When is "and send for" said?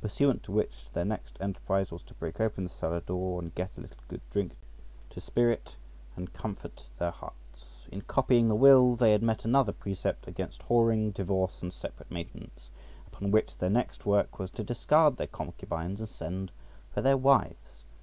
16.00-17.02